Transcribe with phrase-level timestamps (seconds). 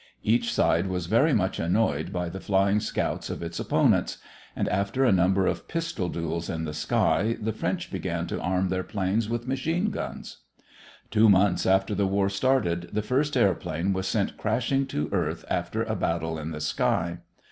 [0.23, 4.17] Each side was very much annoyed by the flying scouts of its opponents
[4.55, 8.69] and after a number of pistol duels in the sky the French began to arm
[8.69, 10.37] their planes with machine guns.
[11.11, 15.83] Two months after the war started the first airplane was sent crashing to earth after
[15.83, 17.19] a battle in the sky.